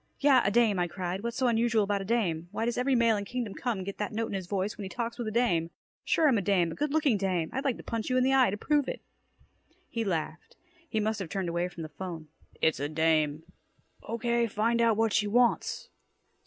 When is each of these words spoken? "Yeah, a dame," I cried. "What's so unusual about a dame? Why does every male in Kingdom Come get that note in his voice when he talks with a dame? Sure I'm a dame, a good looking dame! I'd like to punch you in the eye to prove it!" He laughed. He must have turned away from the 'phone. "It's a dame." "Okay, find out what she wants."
"Yeah, 0.19 0.41
a 0.43 0.49
dame," 0.49 0.79
I 0.79 0.87
cried. 0.87 1.21
"What's 1.21 1.37
so 1.37 1.45
unusual 1.45 1.83
about 1.83 2.01
a 2.01 2.05
dame? 2.05 2.47
Why 2.51 2.65
does 2.65 2.75
every 2.75 2.95
male 2.95 3.15
in 3.17 3.23
Kingdom 3.23 3.53
Come 3.53 3.83
get 3.83 3.99
that 3.99 4.11
note 4.11 4.29
in 4.29 4.33
his 4.33 4.47
voice 4.47 4.75
when 4.75 4.81
he 4.81 4.89
talks 4.89 5.19
with 5.19 5.27
a 5.27 5.31
dame? 5.31 5.69
Sure 6.03 6.27
I'm 6.27 6.39
a 6.39 6.41
dame, 6.41 6.71
a 6.71 6.73
good 6.73 6.91
looking 6.91 7.17
dame! 7.17 7.51
I'd 7.53 7.63
like 7.65 7.77
to 7.77 7.83
punch 7.83 8.09
you 8.09 8.17
in 8.17 8.23
the 8.23 8.33
eye 8.33 8.49
to 8.49 8.57
prove 8.57 8.87
it!" 8.89 9.03
He 9.87 10.03
laughed. 10.03 10.55
He 10.89 10.99
must 10.99 11.19
have 11.19 11.29
turned 11.29 11.49
away 11.49 11.67
from 11.67 11.83
the 11.83 11.89
'phone. 11.89 12.29
"It's 12.63 12.79
a 12.79 12.89
dame." 12.89 13.43
"Okay, 14.09 14.47
find 14.47 14.81
out 14.81 14.97
what 14.97 15.13
she 15.13 15.27
wants." 15.27 15.89